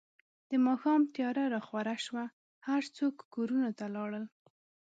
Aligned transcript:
د 0.49 0.51
ماښام 0.65 1.01
تیاره 1.15 1.43
راخوره 1.53 1.95
شوه، 2.05 2.25
هر 2.67 2.83
څوک 2.97 3.15
کورونو 3.33 3.69
ته 3.79 3.85
لاړل. 3.95 4.25